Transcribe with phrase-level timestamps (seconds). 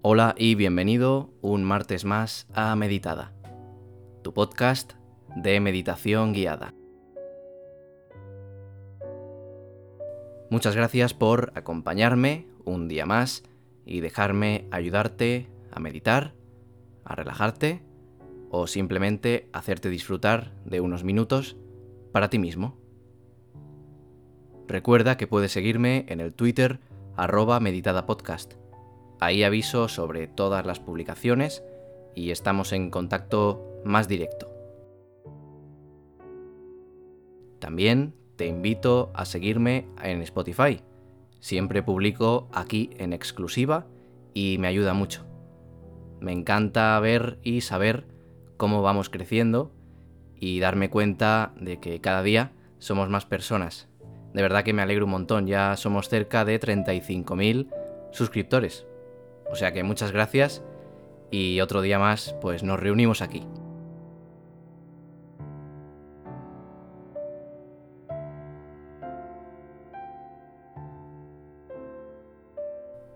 [0.00, 3.32] Hola y bienvenido un martes más a Meditada,
[4.22, 4.92] tu podcast
[5.34, 6.72] de meditación guiada.
[10.50, 13.42] Muchas gracias por acompañarme un día más
[13.84, 16.32] y dejarme ayudarte a meditar,
[17.04, 17.82] a relajarte
[18.50, 21.56] o simplemente hacerte disfrutar de unos minutos
[22.12, 22.78] para ti mismo.
[24.68, 26.78] Recuerda que puedes seguirme en el Twitter
[27.16, 27.58] arroba
[29.20, 31.64] Ahí aviso sobre todas las publicaciones
[32.14, 34.50] y estamos en contacto más directo.
[37.58, 40.80] También te invito a seguirme en Spotify.
[41.40, 43.86] Siempre publico aquí en exclusiva
[44.34, 45.26] y me ayuda mucho.
[46.20, 48.06] Me encanta ver y saber
[48.56, 49.72] cómo vamos creciendo
[50.34, 53.88] y darme cuenta de que cada día somos más personas.
[54.32, 57.68] De verdad que me alegro un montón, ya somos cerca de 35.000
[58.12, 58.86] suscriptores.
[59.50, 60.62] O sea que muchas gracias
[61.30, 63.46] y otro día más pues nos reunimos aquí.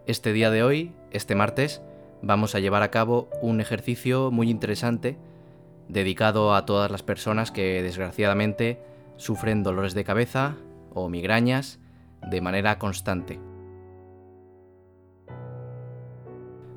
[0.06, 1.80] Este día de hoy, este martes,
[2.22, 5.16] vamos a llevar a cabo un ejercicio muy interesante
[5.88, 8.80] dedicado a todas las personas que desgraciadamente
[9.16, 10.56] sufren dolores de cabeza
[10.92, 11.78] o migrañas
[12.20, 13.38] de manera constante.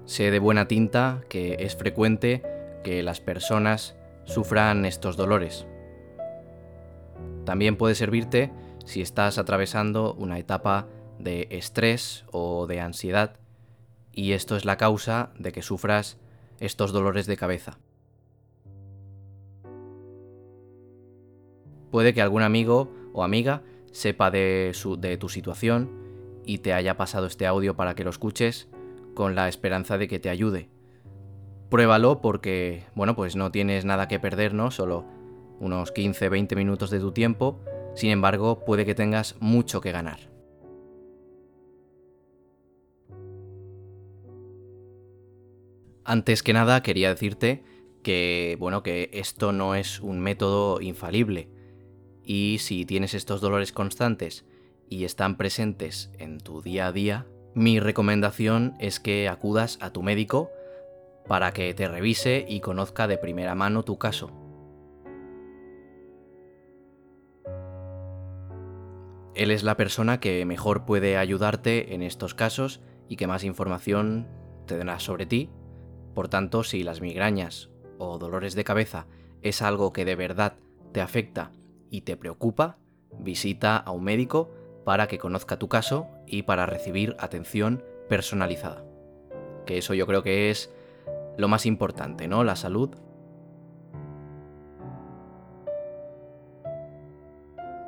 [0.05, 2.43] Sé de buena tinta que es frecuente
[2.83, 5.65] que las personas sufran estos dolores.
[7.43, 8.51] También puede servirte
[8.85, 13.39] si estás atravesando una etapa de estrés o de ansiedad
[14.11, 16.19] y esto es la causa de que sufras
[16.59, 17.79] estos dolores de cabeza.
[21.89, 25.89] Puede que algún amigo o amiga sepa de, de tu situación
[26.45, 28.67] y te haya pasado este audio para que lo escuches
[29.15, 30.69] con la esperanza de que te ayude.
[31.69, 34.69] Pruébalo porque, bueno, pues no tienes nada que perder, ¿no?
[34.69, 35.05] Solo
[35.59, 37.59] unos 15-20 minutos de tu tiempo,
[37.95, 40.19] sin embargo, puede que tengas mucho que ganar.
[46.03, 47.63] Antes que nada, quería decirte
[48.03, 51.49] que, bueno, que esto no es un método infalible.
[52.23, 54.45] Y si tienes estos dolores constantes
[54.87, 60.03] y están presentes en tu día a día, mi recomendación es que acudas a tu
[60.03, 60.51] médico
[61.25, 64.29] para que te revise y conozca de primera mano tu caso.
[69.33, 74.27] Él es la persona que mejor puede ayudarte en estos casos y que más información
[74.65, 75.49] te dará sobre ti.
[76.13, 79.07] Por tanto, si las migrañas o dolores de cabeza
[79.41, 80.57] es algo que de verdad
[80.91, 81.51] te afecta
[81.89, 82.77] y te preocupa,
[83.19, 84.51] visita a un médico
[84.85, 88.85] para que conozca tu caso y para recibir atención personalizada.
[89.66, 90.72] Que eso yo creo que es
[91.38, 92.44] lo más importante, ¿no?
[92.44, 92.91] La salud.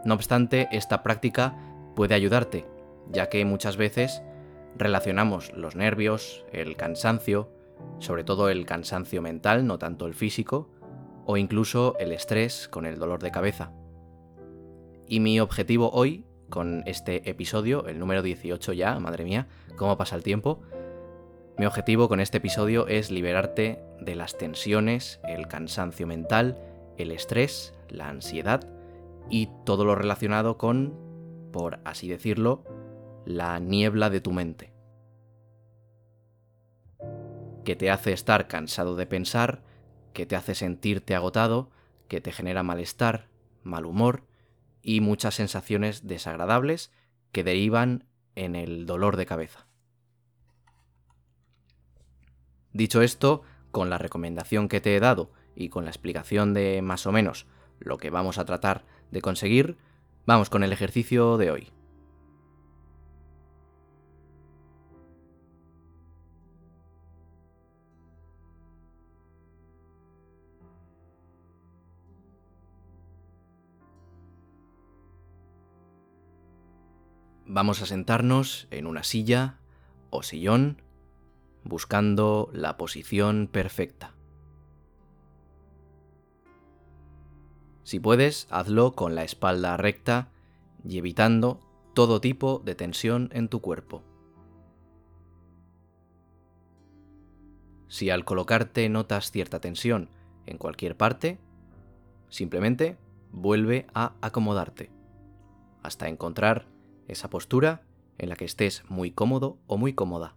[0.04, 1.56] No obstante, esta práctica
[1.96, 2.66] puede ayudarte,
[3.12, 4.24] ya que muchas veces
[4.76, 7.52] relacionamos los nervios, el cansancio,
[8.00, 10.70] sobre todo el cansancio mental, no tanto el físico,
[11.26, 13.72] o incluso el estrés con el dolor de cabeza.
[15.08, 20.16] Y mi objetivo hoy con este episodio, el número 18 ya, madre mía, cómo pasa
[20.16, 20.62] el tiempo.
[21.58, 26.58] Mi objetivo con este episodio es liberarte de las tensiones, el cansancio mental,
[26.98, 28.68] el estrés, la ansiedad
[29.30, 30.94] y todo lo relacionado con,
[31.52, 32.64] por así decirlo,
[33.26, 34.74] la niebla de tu mente.
[37.66, 39.64] Que te hace estar cansado de pensar,
[40.14, 41.70] que te hace sentirte agotado,
[42.08, 43.28] que te genera malestar,
[43.64, 44.27] mal humor
[44.88, 46.94] y muchas sensaciones desagradables
[47.34, 48.06] que derivan
[48.36, 49.68] en el dolor de cabeza.
[52.72, 57.06] Dicho esto, con la recomendación que te he dado y con la explicación de más
[57.06, 57.48] o menos
[57.80, 59.78] lo que vamos a tratar de conseguir,
[60.26, 61.77] vamos con el ejercicio de hoy.
[77.58, 79.58] Vamos a sentarnos en una silla
[80.12, 80.84] o sillón
[81.64, 84.14] buscando la posición perfecta.
[87.82, 90.30] Si puedes, hazlo con la espalda recta
[90.88, 91.60] y evitando
[91.96, 94.04] todo tipo de tensión en tu cuerpo.
[97.88, 100.12] Si al colocarte notas cierta tensión
[100.46, 101.40] en cualquier parte,
[102.30, 103.00] simplemente
[103.32, 104.92] vuelve a acomodarte
[105.82, 106.77] hasta encontrar
[107.08, 107.84] esa postura
[108.18, 110.36] en la que estés muy cómodo o muy cómoda.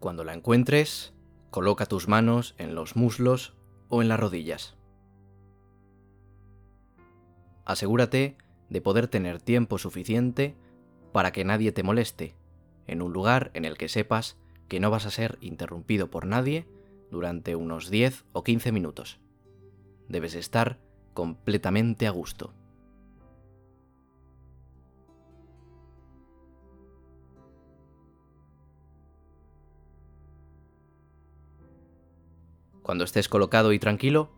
[0.00, 1.12] Cuando la encuentres,
[1.50, 3.54] coloca tus manos en los muslos
[3.88, 4.76] o en las rodillas.
[7.66, 8.36] Asegúrate
[8.70, 10.56] de poder tener tiempo suficiente
[11.12, 12.34] para que nadie te moleste,
[12.86, 14.38] en un lugar en el que sepas
[14.68, 16.66] que no vas a ser interrumpido por nadie
[17.10, 19.20] durante unos 10 o 15 minutos.
[20.10, 20.80] Debes estar
[21.14, 22.52] completamente a gusto.
[32.82, 34.32] Cuando estés colocado y tranquilo,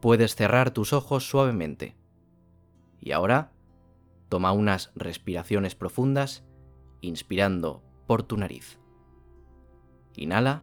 [0.00, 1.96] puedes cerrar tus ojos suavemente.
[3.00, 3.50] Y ahora,
[4.28, 6.44] toma unas respiraciones profundas,
[7.00, 8.78] inspirando por tu nariz.
[10.14, 10.62] Inhala.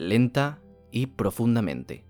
[0.00, 2.06] Lenta y profundamente.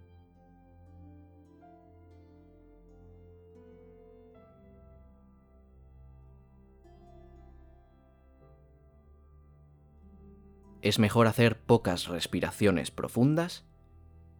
[10.83, 13.67] es mejor hacer pocas respiraciones profundas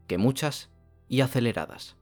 [0.07, 0.71] que muchas
[1.09, 1.97] y aceleradas.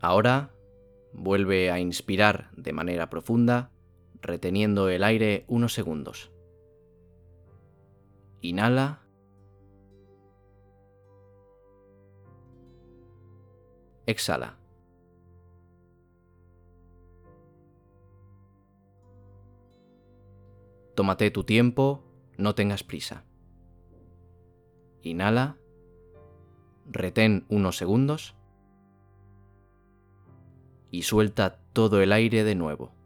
[0.00, 0.50] Ahora
[1.12, 3.70] vuelve a inspirar de manera profunda,
[4.22, 6.32] reteniendo el aire unos segundos.
[8.40, 9.02] Inhala.
[14.06, 14.58] Exhala.
[20.94, 22.04] Tómate tu tiempo,
[22.36, 23.24] no tengas prisa.
[25.02, 25.56] Inhala,
[26.86, 28.36] retén unos segundos
[30.90, 32.99] y suelta todo el aire de nuevo.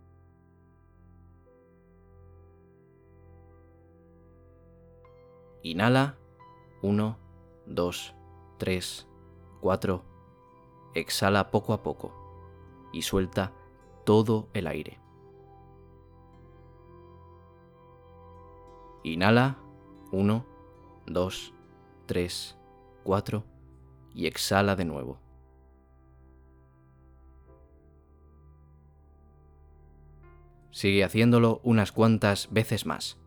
[5.65, 6.19] Inhala,
[6.83, 7.19] 1,
[7.65, 8.15] 2,
[8.59, 9.09] 3,
[9.63, 10.05] 4.
[10.93, 12.13] Exhala poco a poco
[12.93, 13.51] y suelta
[14.05, 15.01] todo el aire.
[19.05, 19.57] Inhala,
[20.13, 20.45] 1,
[21.07, 21.55] 2,
[22.05, 22.59] 3,
[23.03, 23.45] 4
[24.13, 25.19] y exhala de nuevo.
[30.73, 33.24] Sigue haciéndolo unas cuantas veces más.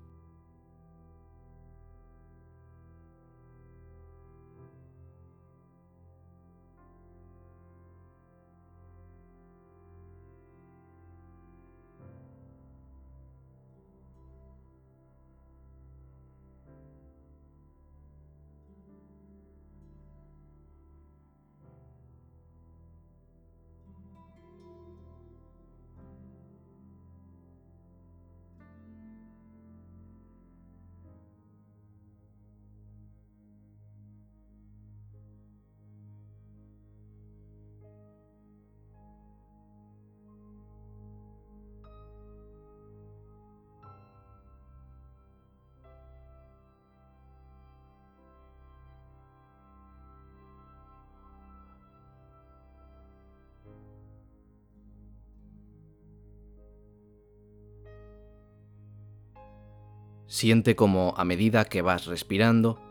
[60.27, 62.81] Siente como a medida que vas respirando,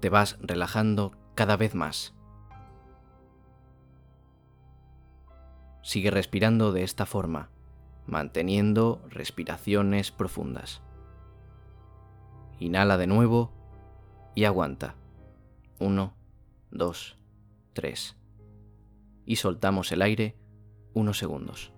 [0.00, 2.14] te vas relajando cada vez más.
[5.82, 7.50] Sigue respirando de esta forma,
[8.06, 10.80] manteniendo respiraciones profundas.
[12.60, 13.52] Inhala de nuevo
[14.36, 14.94] y aguanta.
[15.80, 16.14] Uno,
[16.70, 17.16] dos,
[17.72, 18.16] tres.
[19.24, 20.36] Y soltamos el aire
[20.94, 21.72] unos segundos.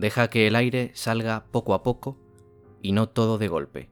[0.00, 2.16] Deja que el aire salga poco a poco
[2.80, 3.90] y no todo de golpe.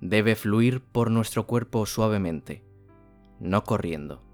[0.00, 2.64] Debe fluir por nuestro cuerpo suavemente,
[3.38, 4.24] no corriendo.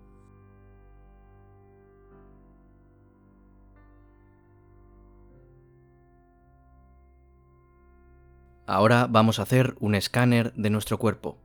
[8.66, 11.36] Ahora vamos a hacer un escáner de nuestro cuerpo.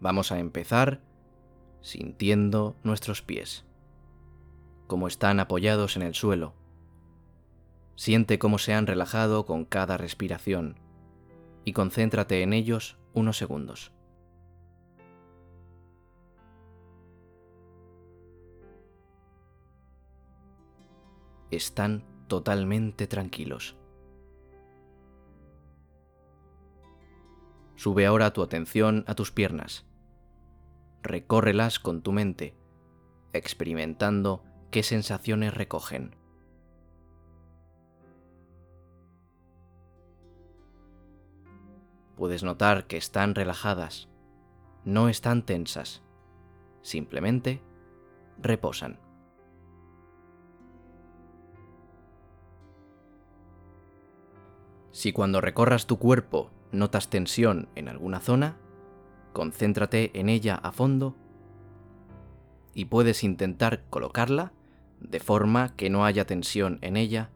[0.00, 1.00] Vamos a empezar
[1.80, 3.64] sintiendo nuestros pies,
[4.86, 6.60] como están apoyados en el suelo
[7.96, 10.78] Siente cómo se han relajado con cada respiración
[11.64, 13.92] y concéntrate en ellos unos segundos.
[21.50, 23.76] Están totalmente tranquilos.
[27.76, 29.84] Sube ahora tu atención a tus piernas.
[31.02, 32.56] Recórrelas con tu mente,
[33.32, 36.21] experimentando qué sensaciones recogen.
[42.16, 44.08] Puedes notar que están relajadas,
[44.84, 46.02] no están tensas,
[46.82, 47.62] simplemente
[48.38, 48.98] reposan.
[54.92, 58.56] Si cuando recorras tu cuerpo notas tensión en alguna zona,
[59.32, 61.16] concéntrate en ella a fondo
[62.74, 64.52] y puedes intentar colocarla
[65.00, 67.30] de forma que no haya tensión en ella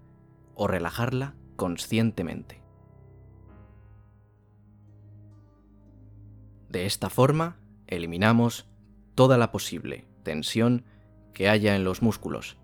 [0.54, 2.55] o relajarla conscientemente.
[6.68, 7.56] De esta forma,
[7.87, 8.66] eliminamos
[9.14, 10.85] toda la posible tensión
[11.32, 12.56] que haya en los músculos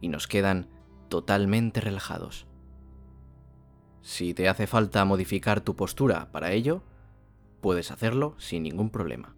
[0.00, 0.68] y nos quedan
[1.08, 2.46] totalmente relajados.
[4.02, 6.82] Si te hace falta modificar tu postura para ello,
[7.60, 9.36] puedes hacerlo sin ningún problema.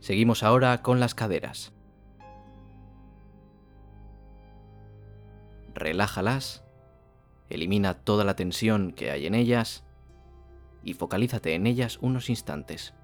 [0.00, 1.72] Seguimos ahora con las caderas.
[5.74, 6.63] Relájalas
[7.48, 9.84] Elimina toda la tensión que hay en ellas
[10.82, 12.94] y focalízate en ellas unos instantes.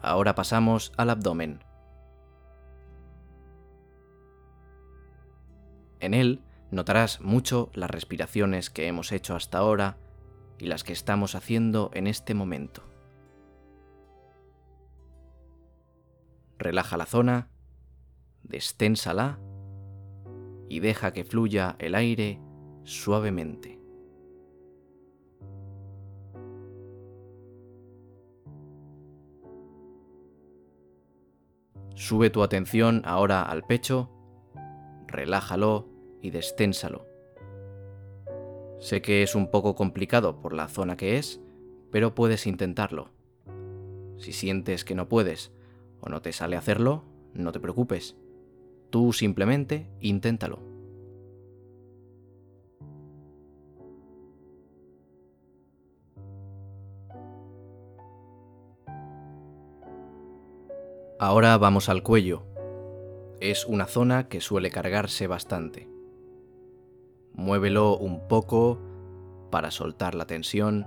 [0.00, 1.62] Ahora pasamos al abdomen.
[6.00, 9.98] En él notarás mucho las respiraciones que hemos hecho hasta ahora
[10.58, 12.87] y las que estamos haciendo en este momento.
[16.58, 17.50] Relaja la zona,
[18.42, 19.38] desténsala
[20.68, 22.40] y deja que fluya el aire
[22.82, 23.78] suavemente.
[31.94, 34.10] Sube tu atención ahora al pecho,
[35.06, 35.88] relájalo
[36.22, 37.06] y desténsalo.
[38.78, 41.40] Sé que es un poco complicado por la zona que es,
[41.90, 43.10] pero puedes intentarlo.
[44.18, 45.52] Si sientes que no puedes
[46.00, 48.16] o no te sale hacerlo, no te preocupes.
[48.90, 50.60] Tú simplemente inténtalo.
[61.20, 62.44] Ahora vamos al cuello.
[63.40, 65.88] Es una zona que suele cargarse bastante.
[67.34, 68.78] Muévelo un poco
[69.50, 70.86] para soltar la tensión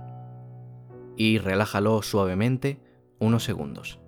[1.16, 2.80] y relájalo suavemente
[3.18, 4.01] unos segundos.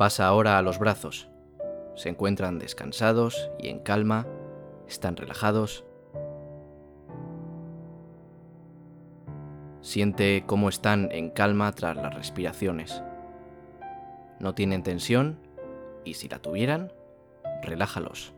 [0.00, 1.28] Pasa ahora a los brazos.
[1.94, 4.26] Se encuentran descansados y en calma,
[4.88, 5.84] están relajados.
[9.82, 13.02] Siente cómo están en calma tras las respiraciones.
[14.38, 15.38] No tienen tensión
[16.02, 16.94] y si la tuvieran,
[17.62, 18.32] relájalos.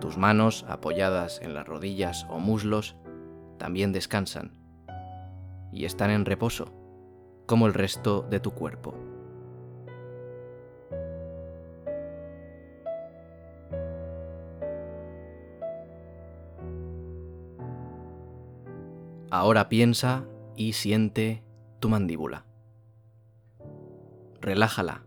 [0.00, 2.96] Tus manos apoyadas en las rodillas o muslos
[3.58, 4.60] también descansan
[5.72, 6.72] y están en reposo,
[7.46, 8.94] como el resto de tu cuerpo.
[19.30, 20.26] Ahora piensa
[20.56, 21.42] y siente
[21.80, 22.44] tu mandíbula.
[24.42, 25.06] Relájala.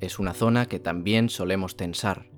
[0.00, 2.30] Es una zona que también solemos tensar.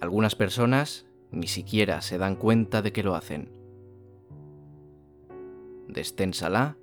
[0.00, 3.50] Algunas personas ni siquiera se dan cuenta de que lo hacen.
[5.88, 6.76] Desténsala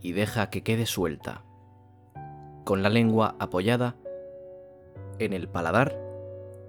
[0.00, 1.44] y deja que quede suelta,
[2.64, 3.96] con la lengua apoyada
[5.18, 5.98] en el paladar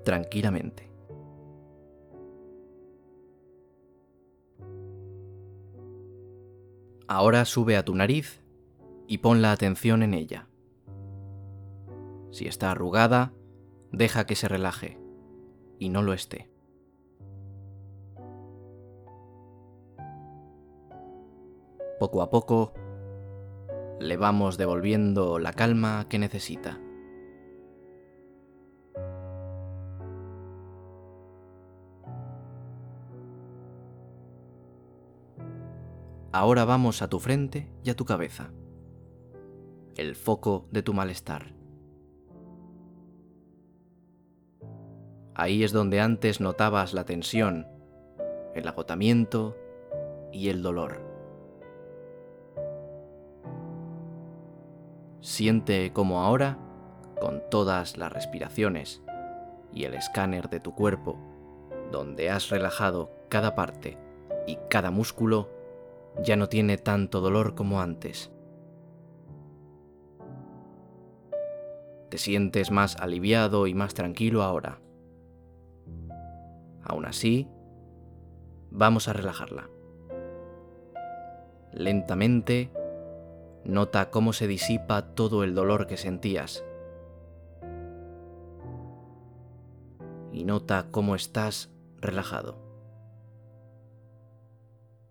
[0.04, 0.90] tranquilamente.
[7.08, 8.44] Ahora sube a tu nariz
[9.08, 10.48] y pon la atención en ella.
[12.32, 13.34] Si está arrugada,
[13.92, 14.99] deja que se relaje
[15.80, 16.50] y no lo esté.
[22.00, 22.74] Poco a poco,
[24.00, 26.80] le vamos devolviendo la calma que necesita.
[36.32, 38.52] Ahora vamos a tu frente y a tu cabeza,
[39.98, 41.59] el foco de tu malestar.
[45.40, 47.66] Ahí es donde antes notabas la tensión,
[48.56, 49.56] el agotamiento
[50.34, 51.00] y el dolor.
[55.22, 56.60] Siente como ahora,
[57.22, 59.02] con todas las respiraciones
[59.72, 61.18] y el escáner de tu cuerpo,
[61.90, 63.98] donde has relajado cada parte
[64.46, 65.48] y cada músculo,
[66.22, 68.30] ya no tiene tanto dolor como antes.
[72.10, 74.82] Te sientes más aliviado y más tranquilo ahora.
[76.84, 77.48] Aún así,
[78.72, 79.70] vamos a relajarla.
[81.72, 82.72] Lentamente,
[83.64, 86.64] nota cómo se disipa todo el dolor que sentías.
[90.32, 92.58] Y nota cómo estás relajado.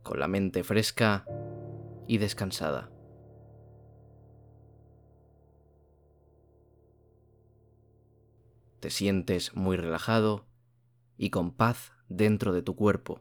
[0.02, 1.26] Con la mente fresca
[2.06, 2.90] y descansada.
[8.80, 10.47] Te sientes muy relajado
[11.18, 13.20] y con paz dentro de tu cuerpo.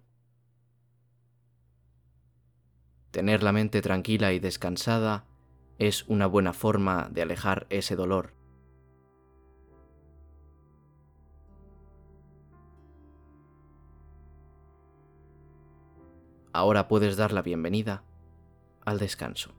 [3.12, 5.25] Tener la mente tranquila y descansada
[5.80, 8.34] es una buena forma de alejar ese dolor.
[16.54, 18.04] Ahora puedes dar la bienvenida
[18.86, 19.54] al descanso.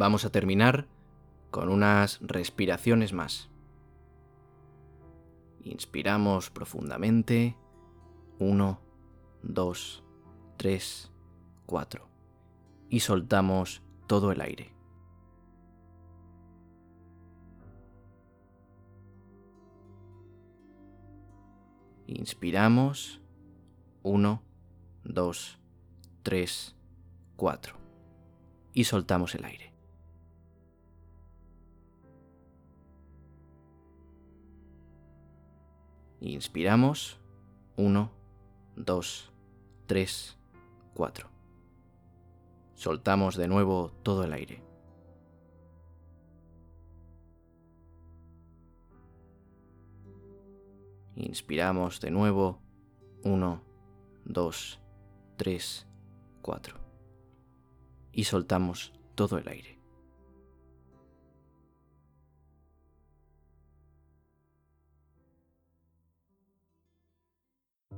[0.00, 0.86] Vamos a terminar
[1.50, 3.50] con unas respiraciones más.
[5.62, 7.54] Inspiramos profundamente.
[8.38, 8.80] 1,
[9.42, 10.04] 2,
[10.56, 11.12] 3,
[11.66, 12.08] 4.
[12.88, 14.72] Y soltamos todo el aire.
[22.06, 23.20] Inspiramos.
[24.02, 24.42] 1,
[25.04, 25.58] 2,
[26.22, 26.76] 3,
[27.36, 27.76] 4.
[28.72, 29.69] Y soltamos el aire.
[36.20, 37.18] Inspiramos.
[37.76, 38.10] 1,
[38.76, 39.32] 2,
[39.86, 40.38] 3,
[40.94, 41.28] 4.
[42.74, 44.62] Soltamos de nuevo todo el aire.
[51.16, 52.60] Inspiramos de nuevo.
[53.24, 53.62] 1,
[54.26, 54.80] 2,
[55.36, 55.86] 3,
[56.42, 56.76] 4.
[58.12, 59.79] Y soltamos todo el aire.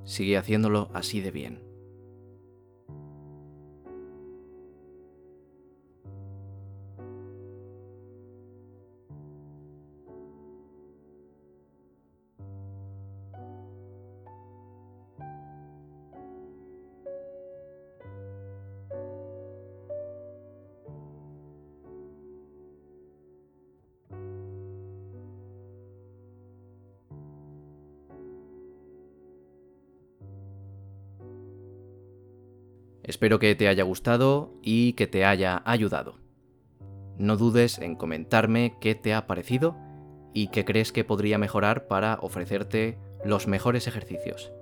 [0.04, 1.71] Sigue haciéndolo así de bien.
[33.02, 36.20] Espero que te haya gustado y que te haya ayudado.
[37.18, 39.76] No dudes en comentarme qué te ha parecido
[40.32, 44.52] y qué crees que podría mejorar para ofrecerte los mejores ejercicios.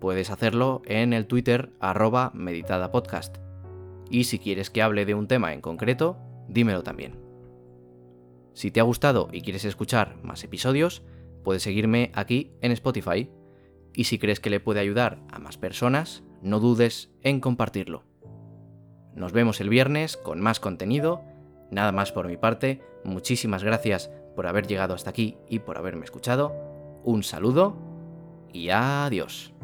[0.00, 3.38] Puedes hacerlo en el Twitter arroba meditadapodcast.
[4.10, 6.18] Y si quieres que hable de un tema en concreto,
[6.48, 7.18] dímelo también.
[8.52, 11.02] Si te ha gustado y quieres escuchar más episodios,
[11.42, 13.30] puedes seguirme aquí en Spotify.
[13.92, 18.04] Y si crees que le puede ayudar a más personas, no dudes en compartirlo.
[19.14, 21.22] Nos vemos el viernes con más contenido.
[21.70, 26.04] Nada más por mi parte, muchísimas gracias por haber llegado hasta aquí y por haberme
[26.04, 26.52] escuchado.
[27.02, 27.76] Un saludo
[28.52, 29.54] y adiós.